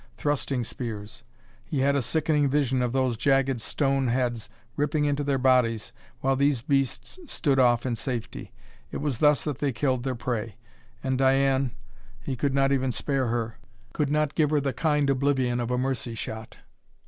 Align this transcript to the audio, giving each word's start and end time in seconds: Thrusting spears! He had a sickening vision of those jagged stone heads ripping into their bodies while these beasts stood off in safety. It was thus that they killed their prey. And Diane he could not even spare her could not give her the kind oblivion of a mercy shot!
Thrusting 0.17 0.63
spears! 0.63 1.23
He 1.63 1.81
had 1.81 1.95
a 1.95 2.01
sickening 2.01 2.49
vision 2.49 2.81
of 2.81 2.91
those 2.91 3.17
jagged 3.17 3.61
stone 3.61 4.07
heads 4.07 4.49
ripping 4.75 5.05
into 5.05 5.23
their 5.23 5.37
bodies 5.37 5.93
while 6.21 6.35
these 6.35 6.63
beasts 6.63 7.19
stood 7.27 7.59
off 7.59 7.85
in 7.85 7.95
safety. 7.95 8.51
It 8.89 8.97
was 8.97 9.19
thus 9.19 9.43
that 9.43 9.59
they 9.59 9.71
killed 9.71 10.01
their 10.01 10.15
prey. 10.15 10.55
And 11.03 11.19
Diane 11.19 11.69
he 12.19 12.35
could 12.35 12.55
not 12.55 12.71
even 12.71 12.91
spare 12.91 13.27
her 13.27 13.59
could 13.93 14.09
not 14.09 14.33
give 14.33 14.49
her 14.49 14.59
the 14.59 14.73
kind 14.73 15.07
oblivion 15.07 15.59
of 15.59 15.69
a 15.69 15.77
mercy 15.77 16.15
shot! 16.15 16.57